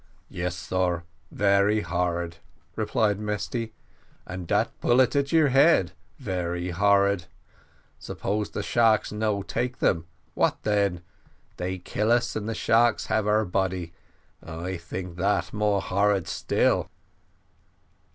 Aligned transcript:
"Yes, 0.31 0.55
sar, 0.55 1.03
very 1.29 1.81
horrid," 1.81 2.37
replied 2.75 3.19
Mesty, 3.19 3.71
"and 4.25 4.47
dat 4.47 4.71
bullet 4.81 5.15
at 5.15 5.31
your 5.31 5.49
head 5.49 5.91
very 6.17 6.71
horrid. 6.71 7.25
Suppose 7.99 8.49
the 8.49 8.63
sharks 8.63 9.11
no 9.11 9.43
take 9.43 9.77
them, 9.77 10.07
what 10.33 10.57
then? 10.63 11.03
They 11.57 11.77
kill 11.77 12.11
us, 12.11 12.35
and 12.35 12.49
the 12.49 12.55
sharks 12.55 13.05
have 13.13 13.27
our 13.27 13.45
body. 13.45 13.93
I 14.41 14.75
think 14.77 15.17
that 15.17 15.53
more 15.53 15.83
horrid 15.83 16.27
still." 16.27 16.89